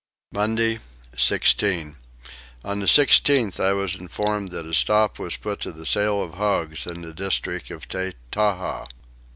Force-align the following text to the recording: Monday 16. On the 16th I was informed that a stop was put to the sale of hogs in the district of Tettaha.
Monday 0.31 0.79
16. 1.15 1.95
On 2.65 2.79
the 2.79 2.87
16th 2.87 3.59
I 3.59 3.73
was 3.73 3.93
informed 3.93 4.49
that 4.49 4.65
a 4.65 4.73
stop 4.73 5.19
was 5.19 5.37
put 5.37 5.59
to 5.59 5.71
the 5.71 5.85
sale 5.85 6.23
of 6.23 6.33
hogs 6.33 6.87
in 6.87 7.03
the 7.03 7.13
district 7.13 7.69
of 7.69 7.87
Tettaha. 7.87 8.87